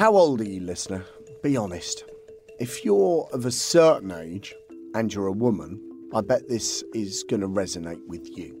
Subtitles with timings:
[0.00, 1.04] How old are you, listener?
[1.42, 2.04] Be honest.
[2.58, 4.54] If you're of a certain age
[4.94, 5.78] and you're a woman,
[6.14, 8.56] I bet this is going to resonate with you.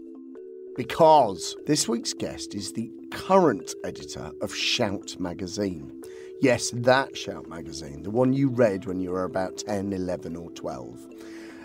[0.76, 6.02] Because this week's guest is the current editor of Shout magazine.
[6.42, 10.50] Yes, that Shout magazine, the one you read when you were about 10, 11, or
[10.50, 11.06] 12.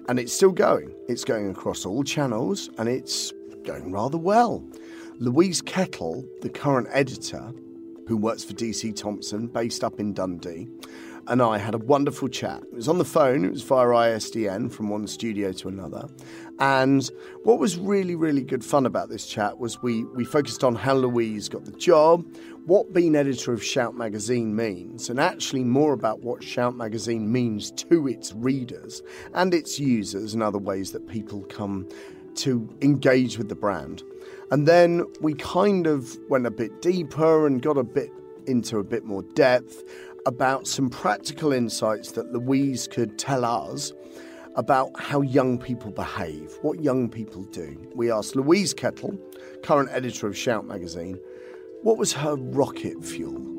[0.07, 0.95] And it's still going.
[1.09, 3.33] It's going across all channels and it's
[3.65, 4.65] going rather well.
[5.19, 7.51] Louise Kettle, the current editor,
[8.07, 10.67] who works for DC Thomson, based up in Dundee,
[11.27, 12.61] and I had a wonderful chat.
[12.63, 16.07] It was on the phone, it was via ISDN from one studio to another.
[16.59, 17.09] And
[17.43, 20.93] what was really, really good fun about this chat was we, we focused on how
[20.93, 22.25] Louise got the job,
[22.65, 27.71] what being editor of Shout magazine means, and actually more about what Shout magazine means
[27.71, 29.01] to its readers
[29.33, 31.87] and its users and other ways that people come
[32.37, 34.03] to engage with the brand.
[34.51, 38.11] And then we kind of went a bit deeper and got a bit
[38.45, 39.83] into a bit more depth
[40.25, 43.93] about some practical insights that Louise could tell us
[44.55, 47.77] about how young people behave, what young people do.
[47.93, 49.19] We asked Louise Kettle,
[49.63, 51.19] current editor of Shout magazine,
[51.81, 53.54] what was her rocket fuel?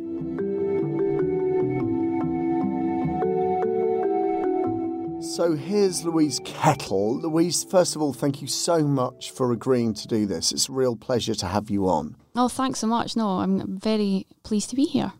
[5.34, 7.18] So here's Louise Kettle.
[7.18, 10.52] Louise, first of all, thank you so much for agreeing to do this.
[10.52, 12.16] It's a real pleasure to have you on.
[12.36, 13.16] Oh, thanks so much.
[13.16, 15.12] No, I'm very pleased to be here.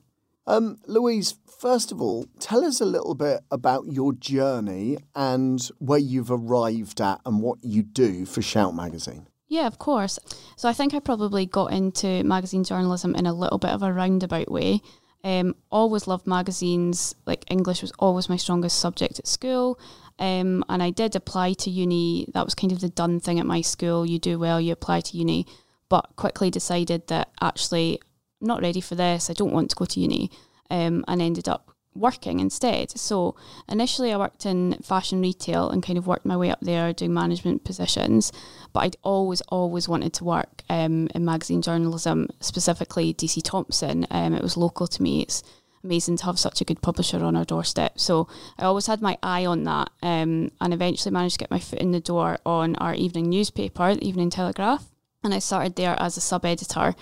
[0.47, 5.99] Um, Louise, first of all, tell us a little bit about your journey and where
[5.99, 9.27] you've arrived at and what you do for Shout magazine.
[9.49, 10.19] Yeah, of course.
[10.57, 13.93] So I think I probably got into magazine journalism in a little bit of a
[13.93, 14.81] roundabout way.
[15.25, 17.15] Um, always loved magazines.
[17.27, 19.79] Like English was always my strongest subject at school.
[20.19, 22.29] Um, and I did apply to uni.
[22.33, 24.07] That was kind of the done thing at my school.
[24.07, 25.47] You do well, you apply to uni.
[25.89, 28.01] But quickly decided that actually,
[28.41, 29.31] I'm not ready for this.
[29.31, 30.31] I don't want to go to uni.
[30.69, 32.97] Um, and ended up working instead.
[32.99, 33.37] So
[33.69, 37.15] initially, I worked in fashion retail and kind of worked my way up there doing
[37.15, 38.33] management positions.
[38.73, 44.07] But I'd always, always wanted to work um, in magazine journalism, specifically DC Thomson.
[44.11, 45.23] Um, it was local to me.
[45.23, 45.43] It's
[45.87, 47.99] amazing to have such a good publisher on our doorstep.
[47.99, 48.29] So
[48.59, 51.79] I always had my eye on that um, and eventually managed to get my foot
[51.79, 54.85] in the door on our evening newspaper, the Evening Telegraph.
[55.23, 56.95] And I started there as a sub editor.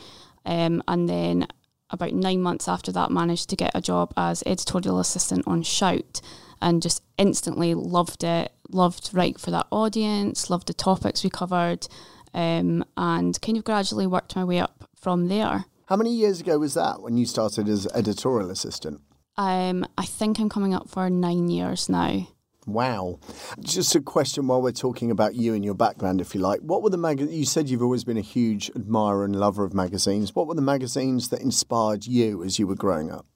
[0.47, 1.49] Um, and then
[1.95, 6.21] about nine months after that, managed to get a job as editorial assistant on Shout
[6.61, 8.53] and just instantly loved it.
[8.71, 11.87] Loved writing for that audience, loved the topics we covered,
[12.33, 15.67] um, and kind of gradually worked my way up from there.
[15.87, 19.01] How many years ago was that when you started as editorial assistant?
[19.37, 22.27] Um, I think I'm coming up for nine years now.
[22.67, 23.19] Wow.
[23.61, 26.61] Just a question while we're talking about you and your background, if you like.
[26.61, 27.21] What were the mag?
[27.21, 30.35] You said you've always been a huge admirer and lover of magazines.
[30.35, 33.27] What were the magazines that inspired you as you were growing up?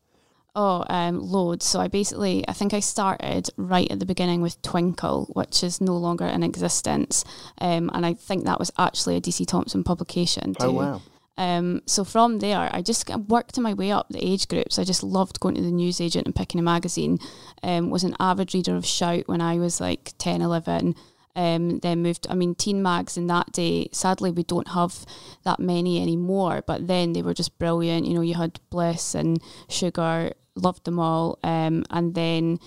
[0.54, 1.66] Oh, um, loads.
[1.66, 5.80] So I basically, I think I started right at the beginning with Twinkle, which is
[5.80, 7.24] no longer in existence,
[7.60, 10.54] um, and I think that was actually a DC Thomson publication.
[10.54, 10.66] Too.
[10.66, 11.02] Oh wow.
[11.38, 14.78] Um, so from there, I just worked my way up the age groups.
[14.78, 17.18] I just loved going to the newsagent and picking a magazine.
[17.62, 20.96] Um, was an avid reader of Shout when I was like 10, 11.
[21.36, 25.06] Um, then moved, I mean, teen mags in that day, sadly, we don't have
[25.44, 28.06] that many anymore, but then they were just brilliant.
[28.06, 31.38] You know, you had Bliss and Sugar, loved them all.
[31.44, 32.58] Um, and then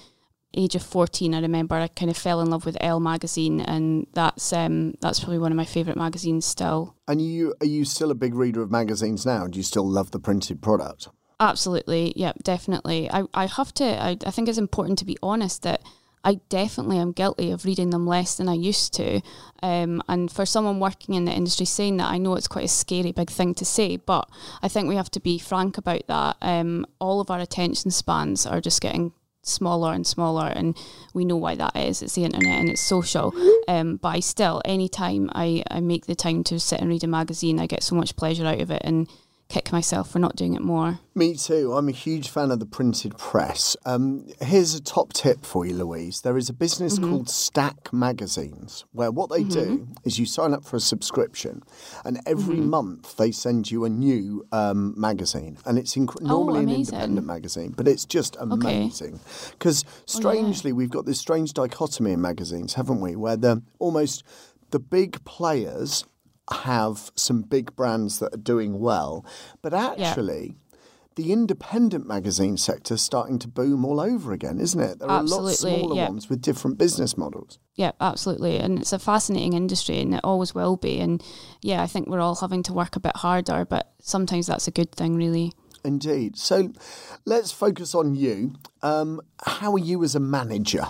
[0.53, 4.07] age of 14 i remember i kind of fell in love with Elle magazine and
[4.13, 8.11] that's um that's probably one of my favorite magazines still and you are you still
[8.11, 11.07] a big reader of magazines now do you still love the printed product
[11.39, 15.63] absolutely yeah definitely i i have to I, I think it's important to be honest
[15.63, 15.81] that
[16.23, 19.21] I definitely am guilty of reading them less than I used to.
[19.63, 22.69] Um, and for someone working in the industry saying that, I know it's quite a
[22.69, 24.29] scary big thing to say, but
[24.61, 26.37] I think we have to be frank about that.
[26.41, 30.77] Um, all of our attention spans are just getting smaller and smaller and
[31.13, 32.01] we know why that is.
[32.01, 33.33] It's the internet and it's social.
[33.67, 37.07] Um, but I still anytime I, I make the time to sit and read a
[37.07, 38.81] magazine I get so much pleasure out of it.
[38.83, 39.07] And
[39.51, 40.99] kick myself for not doing it more.
[41.13, 41.73] Me too.
[41.73, 43.75] I'm a huge fan of the printed press.
[43.85, 46.21] Um, here's a top tip for you, Louise.
[46.21, 47.09] There is a business mm-hmm.
[47.09, 49.75] called Stack Magazines where what they mm-hmm.
[49.75, 51.63] do is you sign up for a subscription
[52.05, 52.69] and every mm-hmm.
[52.69, 55.57] month they send you a new um, magazine.
[55.65, 59.19] And it's inc- oh, normally oh, an independent magazine, but it's just amazing.
[59.51, 59.93] Because okay.
[60.05, 60.77] strangely, oh, yeah.
[60.77, 63.17] we've got this strange dichotomy in magazines, haven't we?
[63.17, 64.23] Where the almost
[64.69, 66.05] the big players
[66.49, 69.25] have some big brands that are doing well,
[69.61, 70.47] but actually.
[70.47, 70.53] Yeah.
[71.15, 74.99] The independent magazine sector is starting to boom all over again, isn't it?
[74.99, 76.07] There are absolutely, lots smaller yeah.
[76.07, 77.59] ones with different business models.
[77.75, 78.57] Yeah, absolutely.
[78.57, 81.01] And it's a fascinating industry and it always will be.
[81.01, 81.21] And
[81.61, 84.71] yeah, I think we're all having to work a bit harder, but sometimes that's a
[84.71, 85.51] good thing, really.
[85.83, 86.37] Indeed.
[86.37, 86.71] So
[87.25, 88.53] let's focus on you.
[88.81, 90.85] Um, how are you as a manager?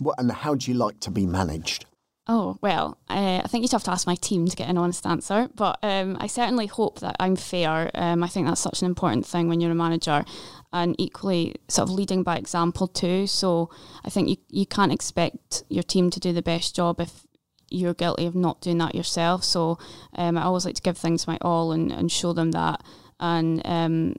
[0.00, 1.84] What, and how do you like to be managed?
[2.26, 5.04] Oh, well, uh, I think you'd have to ask my team to get an honest
[5.06, 7.90] answer, but um, I certainly hope that I'm fair.
[7.94, 10.24] Um, I think that's such an important thing when you're a manager
[10.72, 13.26] and equally sort of leading by example too.
[13.26, 13.70] So
[14.04, 17.26] I think you, you can't expect your team to do the best job if
[17.70, 19.42] you're guilty of not doing that yourself.
[19.42, 19.78] So
[20.14, 22.82] um, I always like to give things my all and, and show them that.
[23.18, 24.14] And um,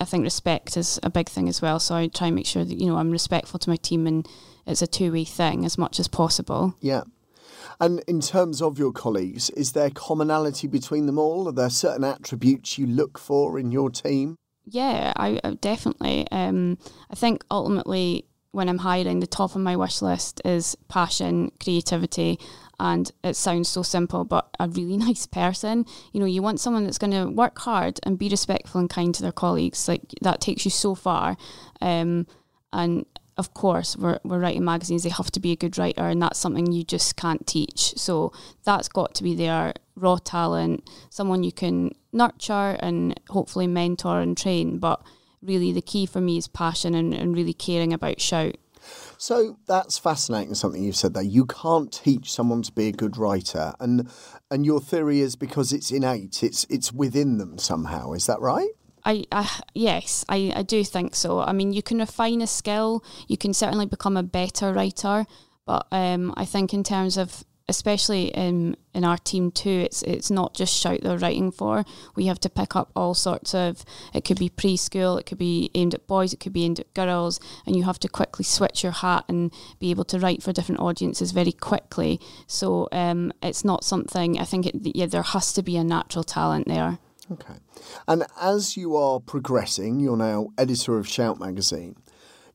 [0.00, 1.80] I think respect is a big thing as well.
[1.80, 4.26] So I try and make sure that, you know, I'm respectful to my team and
[4.66, 6.74] it's a two way thing as much as possible.
[6.80, 7.02] Yeah.
[7.82, 11.48] And in terms of your colleagues, is there commonality between them all?
[11.48, 14.36] Are there certain attributes you look for in your team?
[14.64, 16.28] Yeah, I, I definitely.
[16.30, 16.78] Um,
[17.10, 22.38] I think ultimately, when I'm hiring, the top of my wish list is passion, creativity,
[22.78, 25.84] and it sounds so simple, but a really nice person.
[26.12, 29.12] You know, you want someone that's going to work hard and be respectful and kind
[29.16, 29.88] to their colleagues.
[29.88, 31.36] Like that takes you so far.
[31.80, 32.28] Um,
[32.72, 33.06] and
[33.36, 36.38] of course, we're, we're writing magazines, they have to be a good writer, and that's
[36.38, 37.94] something you just can't teach.
[37.96, 38.32] So
[38.64, 44.36] that's got to be there raw talent, someone you can nurture and hopefully mentor and
[44.36, 44.78] train.
[44.78, 45.02] But
[45.40, 48.56] really, the key for me is passion and, and really caring about shout.
[49.16, 50.54] So that's fascinating.
[50.54, 51.22] Something you've said there.
[51.22, 54.10] You can't teach someone to be a good writer, and
[54.50, 56.42] and your theory is because it's innate.
[56.42, 58.12] It's it's within them somehow.
[58.12, 58.70] Is that right?
[59.04, 61.40] I, I yes, I, I do think so.
[61.40, 65.26] I mean, you can refine a skill, you can certainly become a better writer,
[65.66, 70.30] but um, I think in terms of especially in in our team too, it's it's
[70.30, 71.84] not just shout they're writing for.
[72.14, 73.84] We have to pick up all sorts of.
[74.14, 76.92] It could be preschool, it could be aimed at boys, it could be aimed at
[76.94, 80.52] girls, and you have to quickly switch your hat and be able to write for
[80.52, 82.20] different audiences very quickly.
[82.46, 84.38] So um, it's not something.
[84.38, 86.98] I think it, yeah, there has to be a natural talent there.
[87.30, 87.54] Okay.
[88.08, 91.96] And as you are progressing, you're now editor of Shout magazine.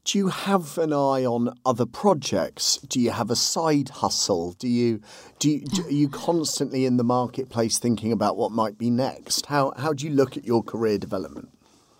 [0.03, 2.77] Do you have an eye on other projects?
[2.77, 4.53] Do you have a side hustle?
[4.53, 5.01] Do you
[5.39, 9.47] do you, do, are you constantly in the marketplace thinking about what might be next?
[9.47, 11.49] How how do you look at your career development?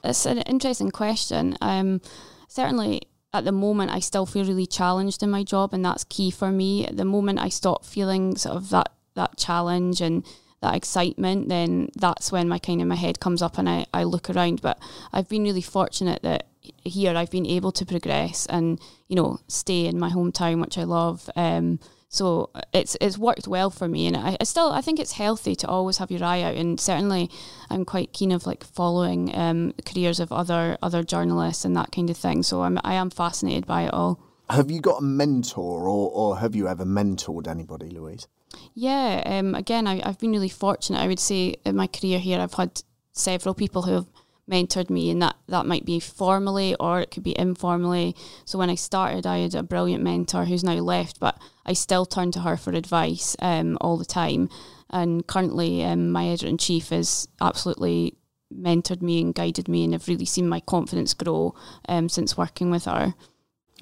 [0.06, 1.58] It's an interesting question.
[1.60, 2.00] Um,
[2.48, 3.02] certainly
[3.34, 6.50] at the moment I still feel really challenged in my job and that's key for
[6.50, 6.88] me.
[6.88, 10.26] At the moment I stop feeling sort of that that challenge and
[10.62, 14.04] that excitement, then that's when my kind of my head comes up and I, I
[14.04, 14.62] look around.
[14.62, 14.80] But
[15.14, 16.48] I've been really fortunate that
[16.84, 20.84] here I've been able to progress and, you know, stay in my hometown, which I
[20.84, 21.30] love.
[21.36, 25.12] Um, so it's it's worked well for me, and I, I, still I think it's
[25.12, 26.56] healthy to always have your eye out.
[26.56, 27.30] And certainly,
[27.70, 32.10] I'm quite keen of like following um, careers of other other journalists and that kind
[32.10, 32.44] of thing.
[32.44, 34.22] So I'm I am fascinated by it all.
[34.50, 38.28] Have you got a mentor, or or have you ever mentored anybody, Louise?
[38.74, 41.00] Yeah, um, again, I, I've been really fortunate.
[41.00, 44.08] I would say in my career here, I've had several people who have
[44.50, 48.16] mentored me, and that, that might be formally or it could be informally.
[48.46, 52.06] So when I started, I had a brilliant mentor who's now left, but I still
[52.06, 54.50] turn to her for advice um, all the time.
[54.90, 58.16] And currently, um, my editor in chief has absolutely
[58.54, 61.54] mentored me and guided me, and I've really seen my confidence grow
[61.90, 63.14] um, since working with her.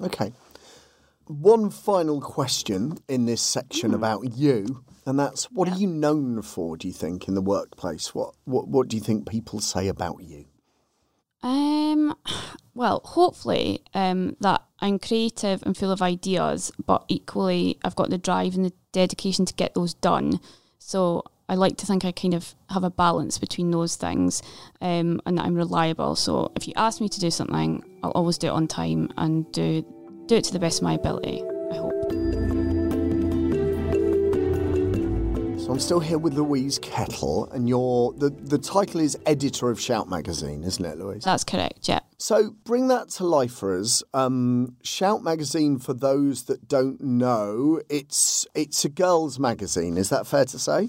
[0.00, 0.32] Okay.
[1.26, 3.94] One final question in this section mm.
[3.94, 5.74] about you, and that's what yeah.
[5.74, 6.76] are you known for?
[6.76, 8.14] Do you think in the workplace?
[8.14, 10.44] What what what do you think people say about you?
[11.42, 12.14] Um,
[12.74, 18.18] well, hopefully, um, that I'm creative and full of ideas, but equally, I've got the
[18.18, 20.38] drive and the dedication to get those done.
[20.78, 24.42] So I like to think I kind of have a balance between those things,
[24.80, 26.14] um, and that I'm reliable.
[26.14, 29.50] So if you ask me to do something, I'll always do it on time and
[29.50, 29.84] do
[30.26, 31.92] do it to the best of my ability, I hope.
[35.60, 39.80] So I'm still here with Louise Kettle, and you're the, the title is editor of
[39.80, 41.24] Shout magazine, isn't it, Louise?
[41.24, 42.00] That's correct, yeah.
[42.18, 44.02] So bring that to life for us.
[44.14, 49.96] Um, Shout magazine, for those that don't know, it's it's a girls' magazine.
[49.96, 50.88] Is that fair to say?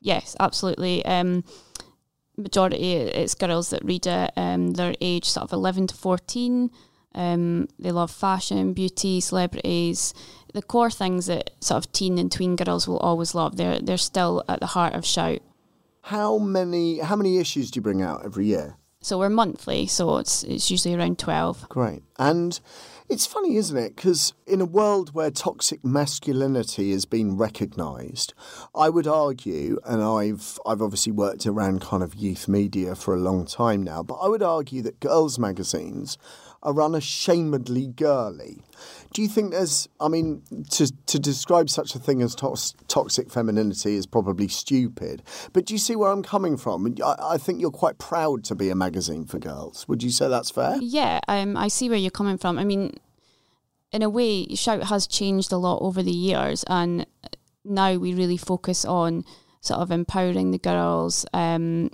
[0.00, 1.04] Yes, absolutely.
[1.04, 1.44] Um,
[2.36, 4.32] majority it's girls that read it.
[4.36, 6.70] Um, they're age sort of eleven to fourteen.
[7.14, 10.14] Um, they love fashion, beauty, celebrities,
[10.52, 13.56] the core things that sort of teen and tween girls will always love.
[13.56, 15.40] They're they're still at the heart of Shout.
[16.02, 18.76] How many how many issues do you bring out every year?
[19.00, 21.68] So we're monthly, so it's it's usually around twelve.
[21.68, 22.58] Great, and
[23.08, 23.96] it's funny, isn't it?
[23.96, 28.32] Because in a world where toxic masculinity has been recognised,
[28.74, 33.20] I would argue, and I've I've obviously worked around kind of youth media for a
[33.20, 36.16] long time now, but I would argue that girls' magazines
[36.62, 38.62] are unashamedly girly.
[39.12, 42.56] Do you think there's, I mean, to, to describe such a thing as to-
[42.88, 46.94] toxic femininity is probably stupid, but do you see where I'm coming from?
[47.04, 49.86] I, I, think you're quite proud to be a magazine for girls.
[49.88, 50.76] Would you say that's fair?
[50.80, 52.58] Yeah, um, I see where you're coming from.
[52.58, 52.94] I mean,
[53.92, 57.06] in a way, Shout has changed a lot over the years, and
[57.64, 59.24] now we really focus on
[59.60, 61.90] sort of empowering the girls um,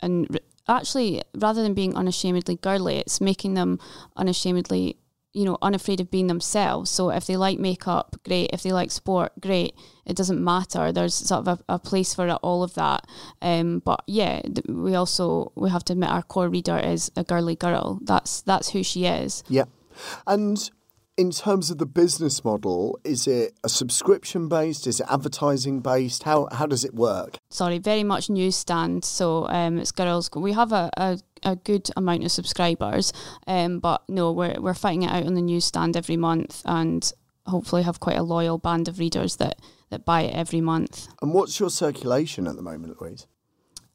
[0.00, 3.78] and actually rather than being unashamedly girly it's making them
[4.16, 4.96] unashamedly
[5.32, 6.90] you know unafraid of being themselves.
[6.90, 8.50] So if they like makeup great.
[8.52, 9.74] If they like sport great.
[10.04, 10.92] It doesn't matter.
[10.92, 13.06] There's sort of a, a place for all of that.
[13.40, 17.56] Um, but yeah we also we have to admit our core reader is a girly
[17.56, 17.98] girl.
[18.02, 19.42] That's that's who she is.
[19.48, 19.64] Yeah.
[20.26, 20.70] And
[21.16, 24.86] in terms of the business model, is it a subscription based?
[24.86, 26.22] Is it advertising based?
[26.22, 27.36] How how does it work?
[27.50, 29.04] Sorry, very much newsstand.
[29.04, 30.30] So um, it's girls.
[30.34, 33.12] We have a, a, a good amount of subscribers,
[33.46, 37.10] um, but no, we're we're fighting it out on the newsstand every month, and
[37.46, 41.08] hopefully have quite a loyal band of readers that that buy it every month.
[41.20, 43.26] And what's your circulation at the moment, Louise?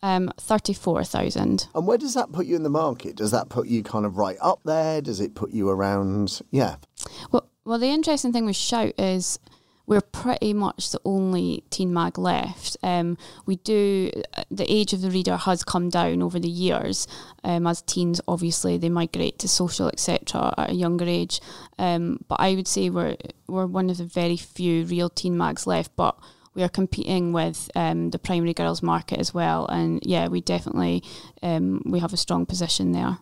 [0.03, 1.67] Um, 34,000.
[1.73, 3.15] And where does that put you in the market?
[3.15, 5.01] Does that put you kind of right up there?
[5.01, 6.41] Does it put you around?
[6.51, 6.75] Yeah.
[7.31, 9.39] Well, well, the interesting thing with Shout is
[9.87, 12.75] we're pretty much the only teen mag left.
[12.83, 14.11] Um, we do
[14.51, 17.07] the age of the reader has come down over the years.
[17.43, 20.53] Um, as teens, obviously, they migrate to social etc.
[20.57, 21.39] at a younger age.
[21.79, 23.15] Um, but I would say we're
[23.47, 25.95] we're one of the very few real teen mags left.
[25.95, 26.17] But
[26.57, 31.03] we are competing with um, the primary girls market as well, and yeah, we definitely
[31.43, 33.19] um, we have a strong position there.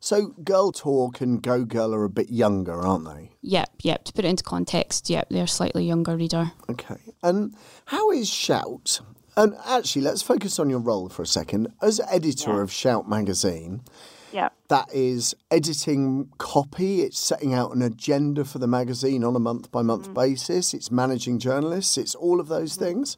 [0.00, 3.30] So, Girl Talk and Go Girl are a bit younger, aren't they?
[3.42, 4.04] Yep, yep.
[4.04, 6.52] To put it into context, yep, they're slightly younger reader.
[6.70, 7.54] Okay, and
[7.84, 9.00] how is Shout?
[9.36, 12.62] And actually, let's focus on your role for a second as editor yeah.
[12.62, 13.82] of Shout magazine.
[14.32, 14.50] Yeah.
[14.68, 19.70] That is editing copy, it's setting out an agenda for the magazine on a month
[19.70, 22.84] by month basis, it's managing journalists, it's all of those mm-hmm.
[22.84, 23.16] things.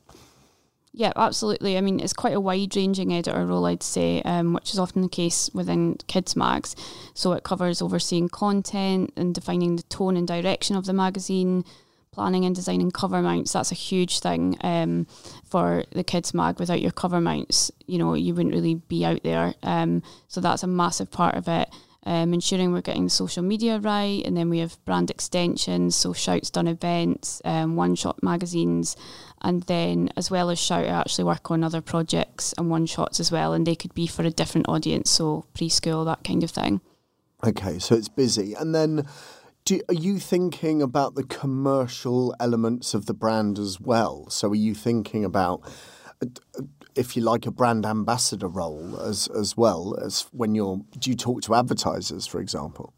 [0.93, 1.79] Yeah, absolutely.
[1.79, 5.03] I mean, it's quite a wide ranging editor role, I'd say, um, which is often
[5.03, 6.75] the case within kids' mags.
[7.15, 11.65] So it covers overseeing content and defining the tone and direction of the magazine,
[12.13, 13.53] planning and designing cover mounts.
[13.53, 15.07] That's a huge thing um,
[15.45, 16.59] for the kids mag.
[16.59, 19.55] Without your cover mounts, you know, you wouldn't really be out there.
[19.63, 21.69] Um, so that's a massive part of it.
[22.05, 26.49] Um, ensuring we're getting social media right, and then we have brand extensions, so Shout's
[26.49, 28.97] done events, um, one shot magazines,
[29.43, 33.21] and then as well as Shout, I actually work on other projects and one shots
[33.21, 36.51] as well, and they could be for a different audience, so preschool, that kind of
[36.51, 36.81] thing.
[37.47, 39.07] Okay, so it's busy, and then
[39.71, 44.29] do, are you thinking about the commercial elements of the brand as well?
[44.29, 45.63] So are you thinking about,
[46.21, 46.63] uh,
[46.97, 50.81] if you like, a brand ambassador role as as well as when you're?
[50.99, 52.95] Do you talk to advertisers, for example?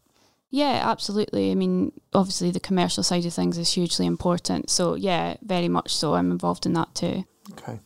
[0.49, 1.51] Yeah, absolutely.
[1.51, 4.71] I mean, obviously the commercial side of things is hugely important.
[4.71, 6.15] So yeah, very much so.
[6.15, 7.25] I'm involved in that too.
[7.53, 7.81] Okay,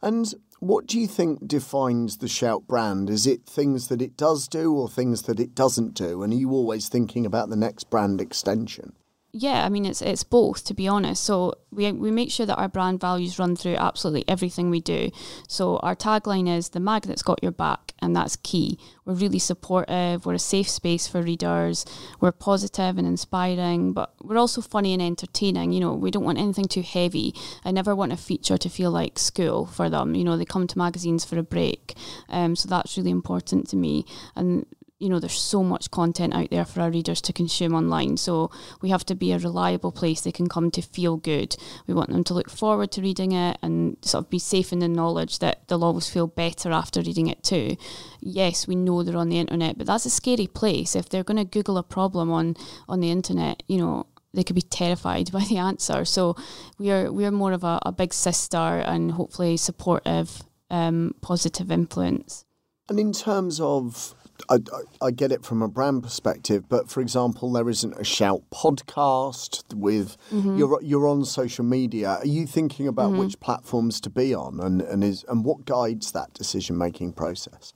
[0.00, 3.08] and what do you think defines the Shout brand?
[3.08, 6.22] Is it things that it does do or things that it doesn't do?
[6.22, 8.92] And are you always thinking about the next brand extension?
[9.32, 11.22] Yeah, I mean it's it's both to be honest.
[11.22, 15.10] So we we make sure that our brand values run through absolutely everything we do.
[15.46, 18.78] So our tagline is the mag that's got your back and that's key.
[19.04, 21.84] We're really supportive, we're a safe space for readers,
[22.20, 25.72] we're positive and inspiring, but we're also funny and entertaining.
[25.72, 27.34] You know, we don't want anything too heavy.
[27.64, 30.14] I never want a feature to feel like school for them.
[30.14, 31.94] You know, they come to magazines for a break.
[32.30, 34.06] Um, so that's really important to me.
[34.34, 34.64] And
[34.98, 38.16] you know, there's so much content out there for our readers to consume online.
[38.16, 38.50] So
[38.82, 41.56] we have to be a reliable place they can come to feel good.
[41.86, 44.80] We want them to look forward to reading it and sort of be safe in
[44.80, 47.76] the knowledge that they'll always feel better after reading it too.
[48.20, 50.96] Yes, we know they're on the internet, but that's a scary place.
[50.96, 52.56] If they're going to Google a problem on
[52.88, 56.04] on the internet, you know, they could be terrified by the answer.
[56.04, 56.36] So
[56.78, 61.70] we are we are more of a, a big sister and hopefully supportive, um, positive
[61.70, 62.44] influence.
[62.88, 64.14] And in terms of
[64.48, 64.58] I,
[65.00, 69.74] I, get it from a brand perspective, but for example, there isn't a shout podcast
[69.74, 70.56] with mm-hmm.
[70.56, 72.08] you're you're on social media.
[72.08, 73.20] Are you thinking about mm-hmm.
[73.20, 77.72] which platforms to be on, and and is and what guides that decision making process?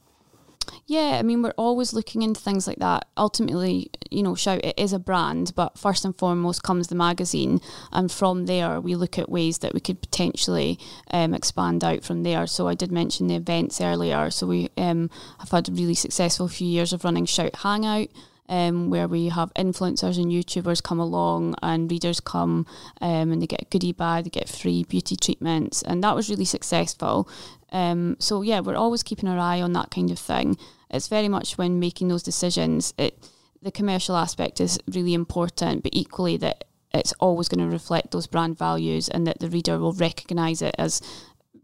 [0.87, 3.07] Yeah, I mean, we're always looking into things like that.
[3.17, 7.61] Ultimately, you know, Shout it is a brand, but first and foremost comes the magazine,
[7.93, 10.79] and from there we look at ways that we could potentially
[11.11, 12.47] um, expand out from there.
[12.47, 14.31] So I did mention the events earlier.
[14.31, 15.09] So we um,
[15.39, 18.09] have had a really successful few years of running Shout Hangout.
[18.49, 22.67] Um, where we have influencers and YouTubers come along and readers come
[23.01, 26.29] um, and they get a goodie bag, they get free beauty treatments, and that was
[26.29, 27.29] really successful.
[27.73, 30.57] Um, so yeah, we're always keeping our eye on that kind of thing.
[30.91, 32.95] It's very much when making those decisions.
[32.99, 33.19] It
[33.62, 38.26] the commercial aspect is really important, but equally that it's always going to reflect those
[38.26, 41.00] brand values and that the reader will recognise it as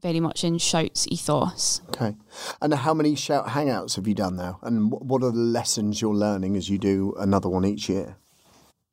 [0.01, 1.83] very much in Shout's ethos.
[1.89, 2.17] Okay.
[2.63, 4.61] And how many Shout Hangouts have you done now?
[4.63, 8.17] And what are the lessons you're learning as you do another one each year?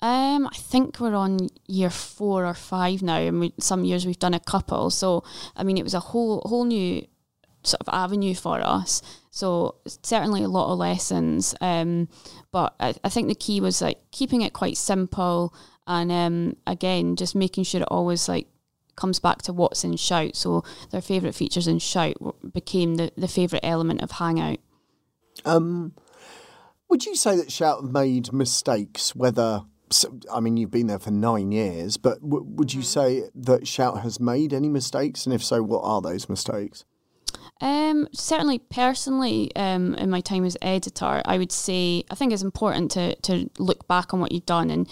[0.01, 4.19] Um, I think we're on year four or five now, and we, some years we've
[4.19, 4.89] done a couple.
[4.89, 5.23] So,
[5.55, 7.05] I mean, it was a whole whole new
[7.63, 9.01] sort of avenue for us.
[9.31, 11.55] So certainly a lot of lessons.
[11.61, 12.07] Um,
[12.51, 15.53] but I, I think the key was like keeping it quite simple,
[15.87, 18.47] and um, again, just making sure it always like
[18.95, 20.35] comes back to what's in Shout.
[20.35, 22.15] So their favourite features in Shout
[22.53, 24.59] became the, the favourite element of Hangout.
[25.43, 25.93] Um,
[26.89, 29.63] would you say that Shout made mistakes, whether
[30.33, 33.21] I mean, you've been there for nine years, but w- would you mm-hmm.
[33.21, 35.25] say that Shout has made any mistakes?
[35.25, 36.85] And if so, what are those mistakes?
[37.61, 42.43] Um, certainly, personally, um, in my time as editor, I would say I think it's
[42.43, 44.89] important to to look back on what you've done, and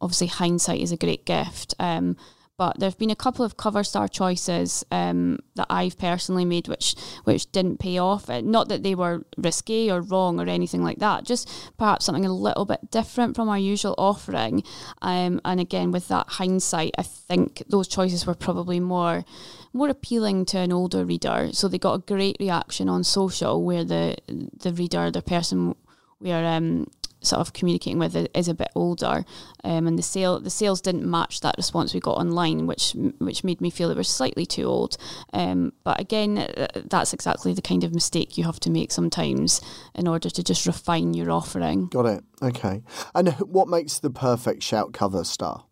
[0.00, 1.74] obviously hindsight is a great gift.
[1.78, 2.16] Um,
[2.56, 6.68] but there have been a couple of cover star choices um, that I've personally made
[6.68, 6.94] which
[7.24, 8.30] which didn't pay off.
[8.30, 12.24] Uh, not that they were risky or wrong or anything like that, just perhaps something
[12.24, 14.62] a little bit different from our usual offering.
[15.02, 19.24] Um, and again, with that hindsight, I think those choices were probably more
[19.72, 21.48] more appealing to an older reader.
[21.52, 25.74] So they got a great reaction on social where the the reader, the person
[26.20, 26.86] we are um,
[27.24, 29.24] sort of communicating with is a bit older,
[29.64, 33.44] um, and the sale the sales didn't match that response we got online, which which
[33.44, 34.96] made me feel it was slightly too old.
[35.32, 39.60] Um, but again, uh, that's exactly the kind of mistake you have to make sometimes
[39.94, 41.86] in order to just refine your offering.
[41.86, 42.24] Got it.
[42.42, 42.82] Okay.
[43.14, 45.64] And what makes the perfect shout cover star?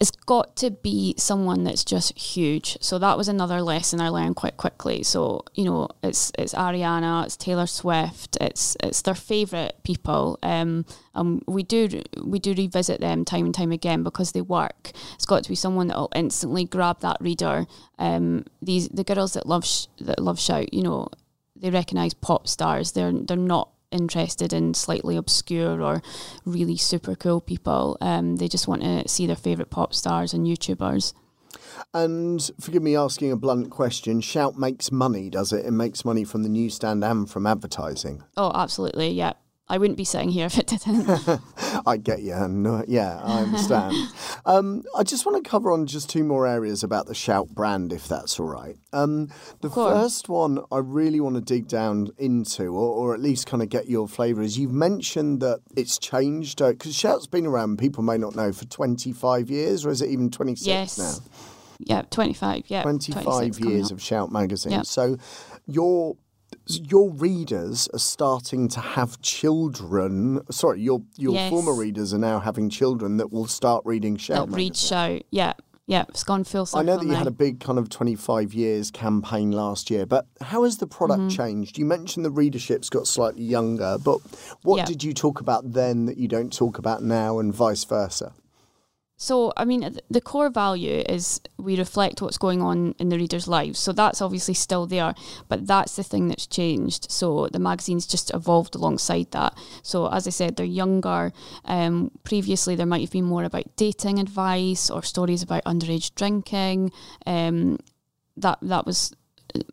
[0.00, 2.78] It's got to be someone that's just huge.
[2.80, 5.02] So that was another lesson I learned quite quickly.
[5.02, 10.38] So you know, it's it's Ariana, it's Taylor Swift, it's it's their favorite people.
[10.42, 14.92] Um, and we do we do revisit them time and time again because they work.
[15.14, 17.66] It's got to be someone that will instantly grab that reader.
[17.98, 21.08] Um, these the girls that love sh- that love shout, you know,
[21.56, 22.92] they recognise pop stars.
[22.92, 26.02] They're they're not interested in slightly obscure or
[26.44, 27.96] really super cool people.
[28.00, 31.12] Um, they just want to see their favourite pop stars and YouTubers.
[31.92, 35.66] And forgive me asking a blunt question Shout makes money, does it?
[35.66, 38.22] It makes money from the newsstand and from advertising.
[38.36, 39.32] Oh, absolutely, yeah.
[39.70, 41.40] I wouldn't be sitting here if it didn't.
[41.86, 43.94] I get you, uh, yeah, I understand.
[44.44, 47.92] um, I just want to cover on just two more areas about the Shout brand,
[47.92, 48.76] if that's all right.
[48.92, 49.30] Um,
[49.60, 53.62] the first one I really want to dig down into, or, or at least kind
[53.62, 57.78] of get your flavour, is you've mentioned that it's changed because uh, Shout's been around.
[57.78, 60.98] People may not know for twenty five years, or is it even twenty six yes.
[60.98, 61.14] now?
[61.78, 62.64] Yeah, 25.
[62.66, 62.82] Yeah.
[62.82, 64.72] 25 years of Shout magazine.
[64.72, 64.86] Yep.
[64.86, 65.16] So
[65.66, 66.16] your
[66.66, 70.40] your readers are starting to have children.
[70.50, 71.50] Sorry, your your yes.
[71.50, 74.18] former readers are now having children that will start reading.
[74.28, 75.54] That read Shout, yeah.
[75.86, 76.78] Yeah, it's gone full circle.
[76.78, 80.24] I know that you had a big kind of 25 years campaign last year, but
[80.40, 81.36] how has the product mm-hmm.
[81.36, 81.78] changed?
[81.78, 84.20] You mentioned the readership's got slightly younger, but
[84.62, 84.84] what yeah.
[84.84, 88.32] did you talk about then that you don't talk about now and vice versa?
[89.22, 93.46] So, I mean, the core value is we reflect what's going on in the readers'
[93.46, 93.78] lives.
[93.78, 95.14] So that's obviously still there,
[95.46, 97.10] but that's the thing that's changed.
[97.10, 99.58] So the magazine's just evolved alongside that.
[99.82, 101.34] So, as I said, they're younger.
[101.66, 106.90] Um, previously, there might have been more about dating advice or stories about underage drinking.
[107.26, 107.78] Um,
[108.38, 109.14] that that was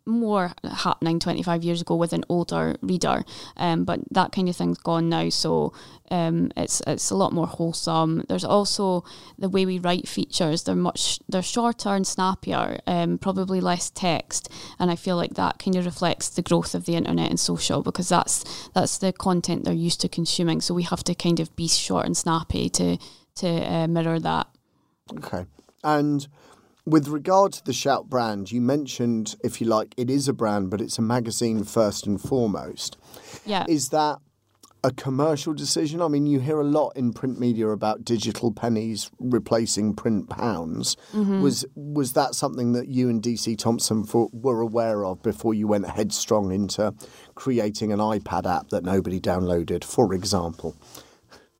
[0.06, 3.24] more happening 25 years ago with an older reader.
[3.56, 5.72] Um, but that kind of thing's gone now so
[6.10, 8.24] um, it's it's a lot more wholesome.
[8.28, 9.04] There's also
[9.38, 14.50] the way we write features they're much they're shorter and snappier um, probably less text.
[14.78, 17.82] And I feel like that kind of reflects the growth of the internet and social
[17.82, 20.60] because that's that's the content they're used to consuming.
[20.60, 22.98] So we have to kind of be short and snappy to
[23.36, 24.46] to uh, mirror that.
[25.18, 25.46] Okay.
[25.84, 26.26] And
[26.88, 30.70] with regard to the Shout brand, you mentioned, if you like, it is a brand,
[30.70, 32.96] but it's a magazine first and foremost.
[33.44, 33.66] Yeah.
[33.68, 34.18] Is that
[34.82, 36.00] a commercial decision?
[36.00, 40.96] I mean, you hear a lot in print media about digital pennies replacing print pounds.
[41.12, 41.42] Mm-hmm.
[41.42, 45.66] Was was that something that you and DC Thomson for, were aware of before you
[45.66, 46.94] went headstrong into
[47.34, 50.76] creating an iPad app that nobody downloaded, for example?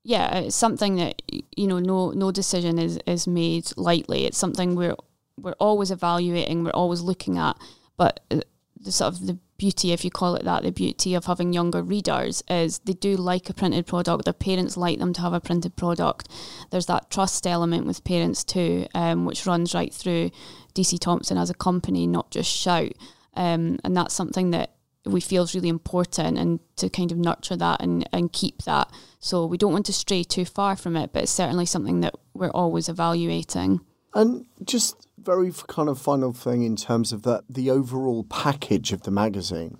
[0.04, 1.20] Yeah, it's something that
[1.56, 1.80] you know.
[1.80, 4.24] No, no decision is is made lightly.
[4.24, 4.96] It's something we're
[5.42, 7.56] we're always evaluating, we're always looking at.
[7.96, 8.40] But uh,
[8.80, 11.82] the sort of the beauty, if you call it that, the beauty of having younger
[11.82, 14.24] readers is they do like a printed product.
[14.24, 16.28] Their parents like them to have a printed product.
[16.70, 20.30] There's that trust element with parents too, um, which runs right through
[20.74, 22.92] DC Thomson as a company, not just Shout.
[23.34, 24.72] Um, and that's something that
[25.04, 28.90] we feel is really important and to kind of nurture that and, and keep that.
[29.20, 32.14] So we don't want to stray too far from it, but it's certainly something that
[32.34, 33.80] we're always evaluating.
[34.14, 39.02] And just very kind of final thing in terms of the, the overall package of
[39.02, 39.76] the magazine.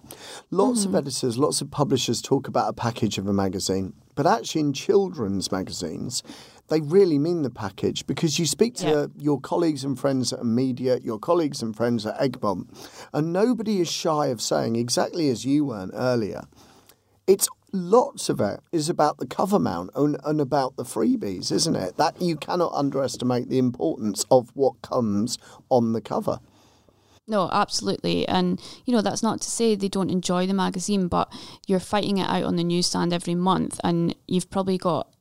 [0.51, 0.89] Lots mm-hmm.
[0.91, 4.73] of editors, lots of publishers talk about a package of a magazine, but actually in
[4.73, 6.23] children's magazines,
[6.69, 9.07] they really mean the package because you speak to yeah.
[9.17, 12.69] your colleagues and friends at media, your colleagues and friends at Egmont,
[13.13, 16.43] and nobody is shy of saying exactly as you weren't earlier.
[17.27, 21.77] It's lots of it is about the cover mount and, and about the freebies, isn't
[21.77, 21.97] it?
[21.97, 26.41] That you cannot underestimate the importance of what comes on the cover.
[27.27, 28.27] No, absolutely.
[28.27, 31.31] And, you know, that's not to say they don't enjoy the magazine, but
[31.67, 35.13] you're fighting it out on the newsstand every month and you've probably got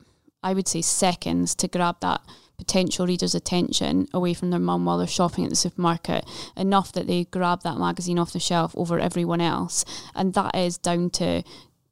[0.44, 2.22] I would say, seconds to grab that
[2.58, 7.06] potential reader's attention away from their mum while they're shopping at the supermarket enough that
[7.06, 9.84] they grab that magazine off the shelf over everyone else.
[10.16, 11.44] And that is down to,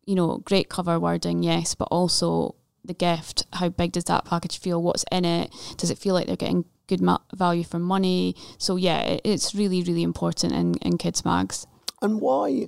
[0.05, 3.45] you know, great cover wording, yes, but also the gift.
[3.53, 4.81] How big does that package feel?
[4.81, 5.53] What's in it?
[5.77, 8.35] Does it feel like they're getting good ma- value for money?
[8.57, 11.65] So, yeah, it's really, really important in, in kids' mags.
[12.01, 12.67] And why?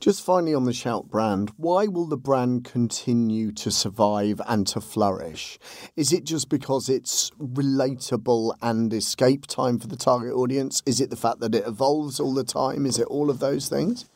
[0.00, 4.80] Just finally on the Shout brand, why will the brand continue to survive and to
[4.80, 5.58] flourish?
[5.96, 10.82] Is it just because it's relatable and escape time for the target audience?
[10.86, 12.86] Is it the fact that it evolves all the time?
[12.86, 14.08] Is it all of those things?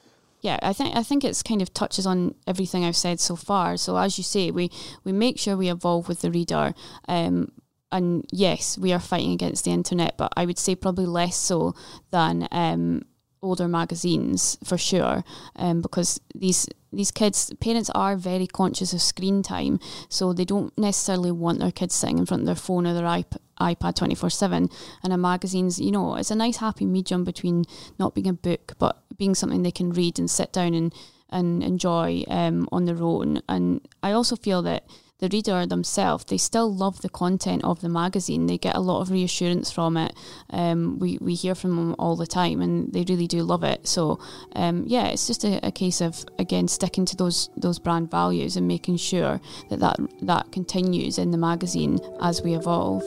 [0.42, 3.76] Yeah, I think I think it's kind of touches on everything I've said so far.
[3.76, 4.70] So as you say, we
[5.04, 6.74] we make sure we evolve with the reader.
[7.08, 7.52] Um,
[7.92, 11.74] and yes, we are fighting against the internet, but I would say probably less so
[12.10, 13.02] than um,
[13.42, 15.24] older magazines for sure
[15.56, 20.76] um, because these these kids parents are very conscious of screen time so they don't
[20.78, 23.36] necessarily want their kids sitting in front of their phone or their iP-
[23.70, 24.72] ipad 24-7
[25.02, 27.64] and a magazine's you know it's a nice happy medium between
[27.98, 30.94] not being a book but being something they can read and sit down and
[31.32, 33.40] and enjoy um, on their own.
[33.48, 34.84] And i also feel that
[35.22, 38.46] the reader themselves, they still love the content of the magazine.
[38.46, 40.12] They get a lot of reassurance from it.
[40.50, 43.86] Um, we, we hear from them all the time and they really do love it.
[43.86, 44.18] So,
[44.56, 48.56] um, yeah, it's just a, a, case of, again, sticking to those, those brand values
[48.56, 53.04] and making sure that, that that continues in the magazine as we evolve.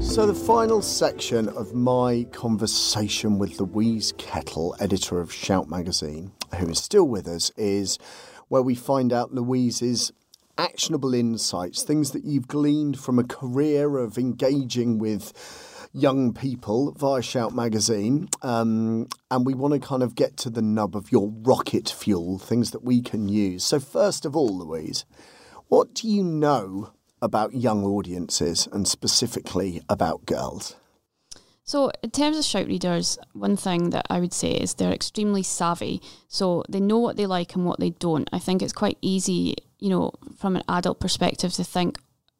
[0.00, 6.68] So, the final section of my conversation with Louise Kettle, editor of Shout magazine, who
[6.68, 7.98] is still with us, is
[8.48, 10.12] where we find out Louise's
[10.58, 15.32] actionable insights, things that you've gleaned from a career of engaging with
[15.92, 18.28] young people via Shout magazine.
[18.42, 22.38] Um, and we want to kind of get to the nub of your rocket fuel,
[22.38, 23.64] things that we can use.
[23.64, 25.04] So, first of all, Louise,
[25.68, 30.76] what do you know about young audiences and specifically about girls?
[31.66, 35.42] So, in terms of shout readers, one thing that I would say is they're extremely
[35.42, 36.00] savvy.
[36.28, 38.28] So, they know what they like and what they don't.
[38.32, 41.98] I think it's quite easy, you know, from an adult perspective to think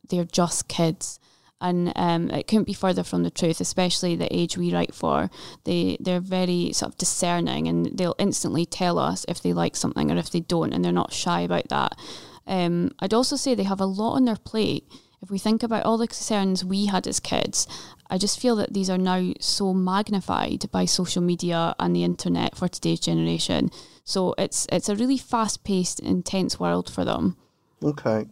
[0.09, 1.19] they're just kids.
[1.61, 5.29] And um, it couldn't be further from the truth, especially the age we write for.
[5.65, 10.11] They they're very sort of discerning, and they'll instantly tell us if they like something
[10.11, 11.99] or if they don't, and they're not shy about that.
[12.47, 14.87] Um, I'd also say they have a lot on their plate
[15.27, 17.67] if we think about all the concerns we had as kids,
[18.09, 22.55] I just feel that these are now so magnified by social media and the internet
[22.55, 23.73] for today's generation.
[24.05, 27.37] So it's it's a really fast paced, intense world for them.
[27.83, 28.27] Okay.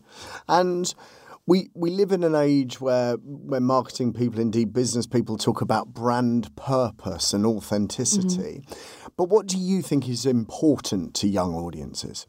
[0.49, 0.95] And
[1.47, 5.89] we we live in an age where where marketing people, indeed business people, talk about
[5.89, 8.63] brand purpose and authenticity.
[8.63, 9.09] Mm-hmm.
[9.17, 12.29] But what do you think is important to young audiences?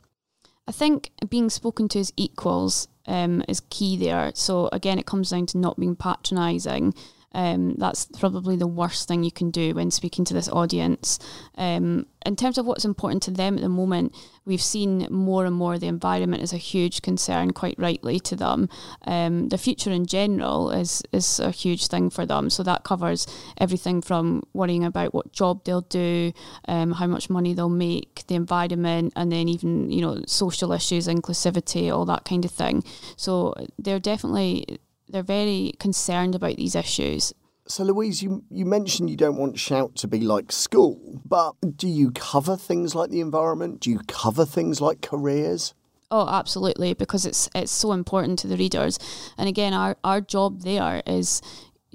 [0.68, 4.32] I think being spoken to as equals um, is key there.
[4.36, 6.94] So again, it comes down to not being patronising
[7.36, 11.20] um, that's probably the worst thing you can do when speaking to this audience.
[11.58, 15.54] Um, in terms of what's important to them at the moment, we've seen more and
[15.54, 18.70] more the environment is a huge concern, quite rightly, to them.
[19.06, 22.50] Um, the future in general is is a huge thing for them.
[22.50, 26.32] So that covers everything from worrying about what job they'll do,
[26.70, 31.08] um, how much money they'll make, the environment, and then even you know social issues,
[31.08, 32.82] inclusivity, all that kind of thing.
[33.18, 37.34] So they're definitely they're very concerned about these issues.
[37.68, 41.88] So, Louise, you, you mentioned you don't want Shout to be like school, but do
[41.88, 43.80] you cover things like the environment?
[43.80, 45.74] Do you cover things like careers?
[46.12, 49.00] Oh, absolutely, because it's it's so important to the readers.
[49.38, 51.42] And again, our, our job there is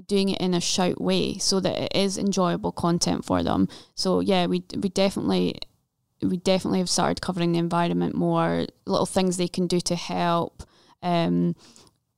[0.07, 3.69] doing it in a shout way so that it is enjoyable content for them.
[3.95, 5.55] So yeah, we we definitely
[6.21, 10.63] we definitely have started covering the environment more, little things they can do to help.
[11.01, 11.55] Um,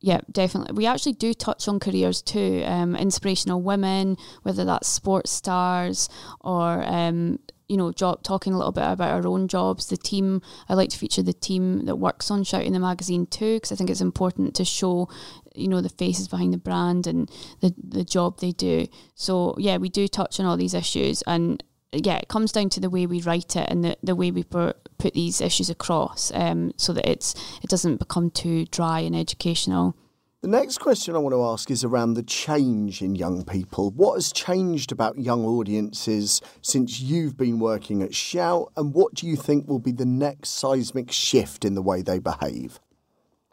[0.04, 0.76] yeah, definitely.
[0.76, 6.10] We actually do touch on careers too, um, inspirational women, whether that's sports stars
[6.42, 7.39] or um,
[7.70, 9.88] you know, job talking a little bit about our own jobs.
[9.88, 13.26] The team, I like to feature the team that works on Shout in the magazine
[13.28, 15.08] too, because I think it's important to show,
[15.56, 18.88] you know, the faces behind the brand and the the job they do.
[19.16, 22.79] So yeah, we do touch on all these issues, and yeah, it comes down to
[22.79, 26.32] the way we write it and the, the way we put, put these issues across
[26.34, 29.95] um, so that it's it doesn't become too dry and educational.
[30.41, 33.91] The next question I want to ask is around the change in young people.
[33.91, 39.25] What has changed about young audiences since you've been working at Shout, and what do
[39.25, 42.82] you think will be the next seismic shift in the way they behave?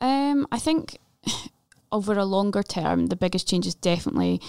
[0.01, 0.99] Um, I think
[1.93, 4.41] over a longer term, the biggest change is definitely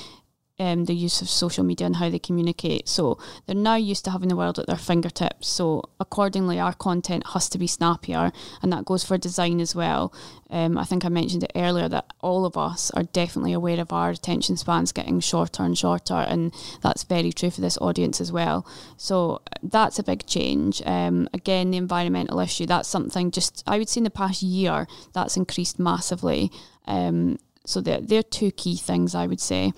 [0.61, 2.87] um, the use of social media and how they communicate.
[2.87, 5.47] So they're now used to having the world at their fingertips.
[5.47, 10.13] So accordingly, our content has to be snappier, and that goes for design as well.
[10.51, 13.91] Um, I think I mentioned it earlier that all of us are definitely aware of
[13.91, 18.31] our attention spans getting shorter and shorter, and that's very true for this audience as
[18.31, 18.67] well.
[18.97, 20.83] So that's a big change.
[20.85, 24.87] Um, again, the environmental issue that's something just I would say in the past year
[25.13, 26.51] that's increased massively.
[26.85, 29.71] Um, so they're, they're two key things I would say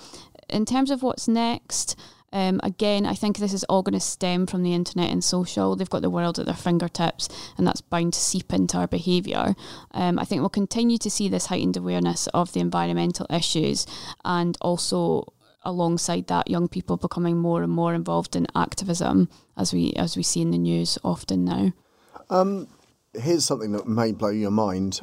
[0.54, 2.00] in terms of what's next,
[2.32, 5.76] um, again, I think this is all going to stem from the internet and social.
[5.76, 9.56] They've got the world at their fingertips, and that's bound to seep into our behaviour.
[9.92, 13.86] Um, I think we'll continue to see this heightened awareness of the environmental issues,
[14.26, 19.94] and also alongside that, young people becoming more and more involved in activism, as we
[19.94, 21.72] as we see in the news often now.
[22.32, 22.68] Um,
[23.14, 25.02] here's something that may blow your mind.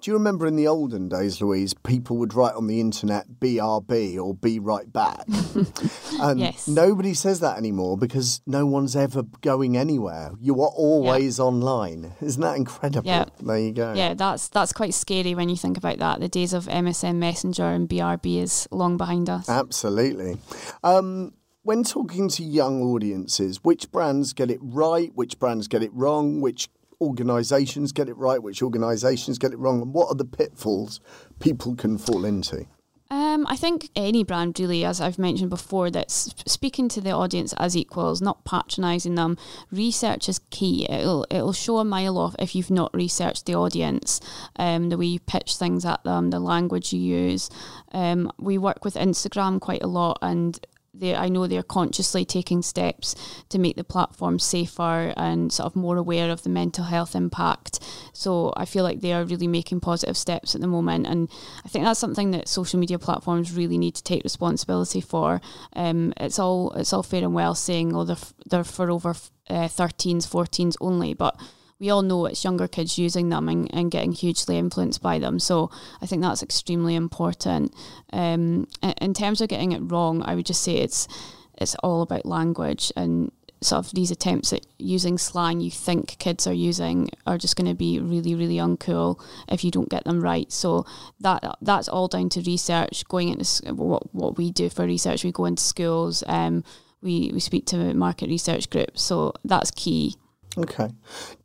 [0.00, 4.18] Do you remember in the olden days, Louise, people would write on the internet BRB
[4.18, 5.24] or be right back?
[6.20, 6.66] and yes.
[6.66, 10.32] nobody says that anymore because no one's ever going anywhere.
[10.40, 11.44] You are always yeah.
[11.44, 12.14] online.
[12.22, 13.06] Isn't that incredible?
[13.08, 13.26] Yeah.
[13.40, 13.92] There you go.
[13.92, 16.20] Yeah, that's that's quite scary when you think about that.
[16.20, 19.50] The days of MSN Messenger and BRB is long behind us.
[19.50, 20.38] Absolutely.
[20.82, 25.92] Um, when talking to young audiences, which brands get it right, which brands get it
[25.92, 26.68] wrong, which
[27.00, 31.00] organisations get it right, which organisations get it wrong, and what are the pitfalls
[31.38, 32.66] people can fall into?
[33.12, 37.52] Um, I think any brand really, as I've mentioned before, that's speaking to the audience
[37.54, 39.36] as equals, not patronising them.
[39.72, 40.86] Research is key.
[40.88, 44.20] It'll it'll show a mile off if you've not researched the audience,
[44.56, 47.50] um, the way you pitch things at them, the language you use.
[47.90, 52.62] Um, we work with Instagram quite a lot, and they I know they're consciously taking
[52.62, 53.14] steps
[53.48, 57.80] to make the platform safer and sort of more aware of the mental health impact.
[58.12, 61.28] So I feel like they are really making positive steps at the moment, and
[61.64, 65.40] I think that's something that social media platforms really need to take responsibility for.
[65.74, 69.10] Um, it's all it's all fair and well saying, oh, they're, they're for over
[69.48, 71.38] uh, 13s, 14s only, but
[71.80, 75.40] we all know it's younger kids using them and, and getting hugely influenced by them.
[75.40, 77.74] So I think that's extremely important.
[78.12, 78.68] Um,
[79.00, 81.08] in terms of getting it wrong, I would just say it's
[81.56, 86.46] it's all about language and sort of these attempts at using slang you think kids
[86.46, 90.22] are using are just going to be really really uncool if you don't get them
[90.22, 90.86] right so
[91.20, 95.30] that that's all down to research going into what what we do for research we
[95.30, 96.64] go into schools um
[97.02, 100.14] we we speak to market research groups so that's key
[100.58, 100.88] Okay.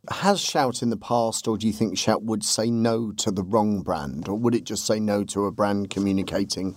[0.10, 3.44] Has Shout in the past, or do you think Shout would say no to the
[3.44, 6.76] wrong brand, or would it just say no to a brand communicating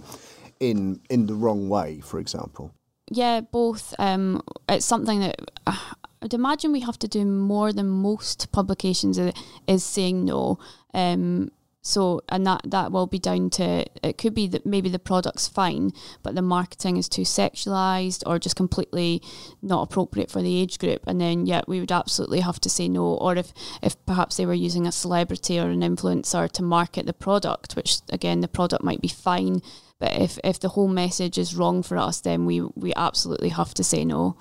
[0.60, 2.74] in in the wrong way, for example?
[3.10, 3.94] Yeah, both.
[3.98, 5.76] Um, it's something that uh,
[6.22, 9.18] I'd imagine we have to do more than most publications
[9.66, 10.58] is saying no.
[10.92, 11.50] Um,
[11.88, 15.48] so, and that, that will be down to it could be that maybe the product's
[15.48, 19.22] fine, but the marketing is too sexualized or just completely
[19.62, 21.02] not appropriate for the age group.
[21.06, 23.14] And then, yeah, we would absolutely have to say no.
[23.14, 27.14] Or if, if perhaps they were using a celebrity or an influencer to market the
[27.14, 29.62] product, which again, the product might be fine.
[29.98, 33.72] But if, if the whole message is wrong for us, then we, we absolutely have
[33.74, 34.36] to say no.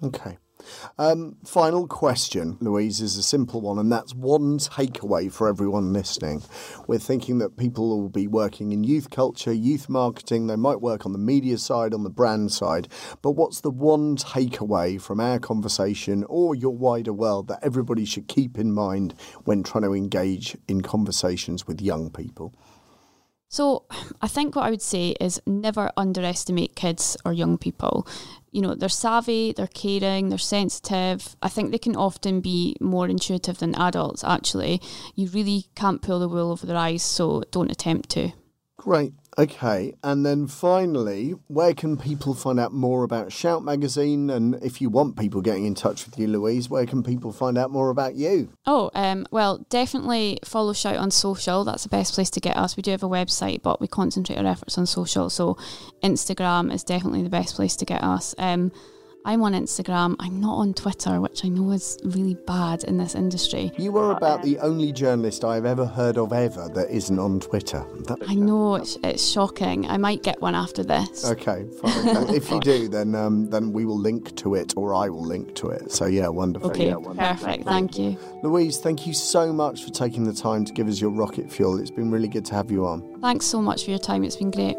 [0.00, 0.38] Okay.
[0.98, 6.42] Um, final question, Louise, is a simple one, and that's one takeaway for everyone listening.
[6.86, 11.06] We're thinking that people will be working in youth culture, youth marketing, they might work
[11.06, 12.88] on the media side, on the brand side,
[13.22, 18.28] but what's the one takeaway from our conversation or your wider world that everybody should
[18.28, 22.54] keep in mind when trying to engage in conversations with young people?
[23.54, 23.84] So,
[24.20, 28.04] I think what I would say is never underestimate kids or young people
[28.54, 31.34] you know, they're savvy, they're caring, they're sensitive.
[31.42, 34.80] I think they can often be more intuitive than adults, actually.
[35.16, 38.30] You really can't pull the wool over their eyes, so don't attempt to.
[38.76, 39.12] Great.
[39.36, 44.30] Okay, and then finally, where can people find out more about Shout Magazine?
[44.30, 47.58] And if you want people getting in touch with you, Louise, where can people find
[47.58, 48.50] out more about you?
[48.64, 51.64] Oh, um, well, definitely follow Shout on social.
[51.64, 52.76] That's the best place to get us.
[52.76, 55.28] We do have a website, but we concentrate our efforts on social.
[55.30, 55.58] So
[56.02, 58.36] Instagram is definitely the best place to get us.
[58.38, 58.70] Um,
[59.26, 60.16] I'm on Instagram.
[60.20, 63.72] I'm not on Twitter, which I know is really bad in this industry.
[63.78, 67.82] You are about the only journalist I've ever heard of ever that isn't on Twitter.
[68.06, 69.86] That- I know it's, it's shocking.
[69.88, 71.24] I might get one after this.
[71.24, 72.34] Okay, fine.
[72.34, 75.54] if you do, then um, then we will link to it, or I will link
[75.56, 75.90] to it.
[75.90, 76.70] So yeah, wonderful.
[76.70, 77.46] Okay, Yeah, wonderful.
[77.46, 77.64] perfect.
[77.64, 78.18] Thank you.
[78.42, 81.78] Louise, thank you so much for taking the time to give us your rocket fuel.
[81.80, 83.20] It's been really good to have you on.
[83.22, 84.22] Thanks so much for your time.
[84.22, 84.76] It's been great.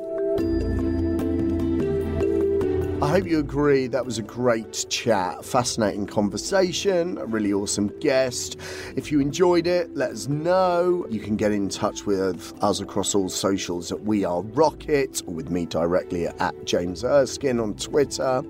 [3.05, 8.59] I hope you agree that was a great chat, fascinating conversation, a really awesome guest.
[8.95, 11.05] If you enjoyed it, let us know.
[11.11, 15.35] You can get in touch with us across all socials at We Are Rocket or
[15.35, 18.41] with me directly at James Erskine on Twitter.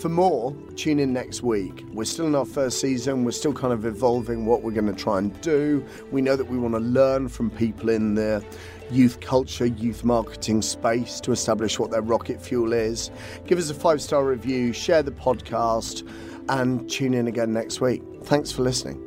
[0.00, 1.84] For more, tune in next week.
[1.92, 3.24] We're still in our first season.
[3.24, 5.84] We're still kind of evolving what we're going to try and do.
[6.10, 8.44] We know that we want to learn from people in the
[8.90, 13.10] youth culture, youth marketing space to establish what their rocket fuel is.
[13.46, 16.08] Give us a five star review, share the podcast,
[16.48, 18.02] and tune in again next week.
[18.24, 19.06] Thanks for listening.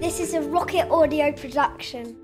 [0.00, 2.23] This is a Rocket Audio production.